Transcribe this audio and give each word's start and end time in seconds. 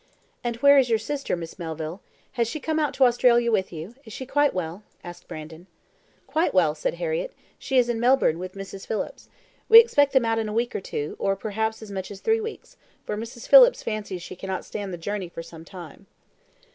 "And 0.43 0.55
where 0.63 0.79
is 0.79 0.89
your 0.89 0.97
sister, 0.97 1.35
Miss 1.35 1.59
Melville? 1.59 2.01
Has 2.31 2.47
she 2.47 2.59
come 2.59 2.79
out 2.79 2.95
to 2.95 3.03
Australia 3.03 3.51
with 3.51 3.71
you? 3.71 3.93
Is 4.03 4.11
she 4.11 4.25
quite 4.25 4.51
well?" 4.51 4.81
asked 5.03 5.27
Brandon. 5.27 5.67
"Quite 6.25 6.55
well," 6.55 6.73
said 6.73 6.95
Harriett; 6.95 7.33
"she 7.59 7.77
is 7.77 7.87
in 7.87 7.99
Melbourne 7.99 8.39
with 8.39 8.55
Mrs. 8.55 8.87
Phillips. 8.87 9.29
We 9.69 9.77
expect 9.79 10.13
them 10.13 10.25
out 10.25 10.39
in 10.39 10.49
a 10.49 10.53
week 10.53 10.75
or 10.75 10.81
two, 10.81 11.15
or 11.19 11.35
perhaps 11.35 11.83
as 11.83 11.91
much 11.91 12.09
as 12.09 12.19
three 12.19 12.41
weeks, 12.41 12.77
for 13.05 13.15
Mrs. 13.15 13.47
Phillips 13.47 13.83
fancies 13.83 14.23
she 14.23 14.35
cannot 14.35 14.65
stand 14.65 14.91
the 14.91 14.97
journey 14.97 15.29
for 15.29 15.43
some 15.43 15.63
time." 15.65 16.07